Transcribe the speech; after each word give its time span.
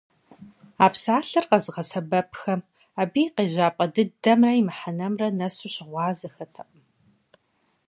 А 0.85 0.87
псалъэр 0.91 1.45
къэзыгъэсэбэпхэм 1.49 2.61
абы 3.01 3.21
и 3.25 3.27
къежьапӀэ 3.35 3.85
дыдэмрэ 3.93 4.51
и 4.59 4.63
мыхьэнэмрэ 4.67 5.27
нэсу 5.37 5.69
щыгъуазэхэкъым. 5.73 6.69